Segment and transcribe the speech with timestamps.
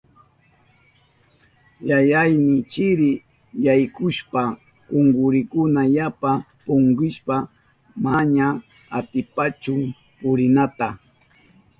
[1.89, 3.09] Yayayni chiri
[3.65, 4.49] yaykushpan
[4.87, 6.31] kunkurinkuna yapa
[6.65, 7.41] punkishpan
[8.03, 8.47] manaña
[8.97, 9.73] atipanchu
[10.19, 10.87] purinata.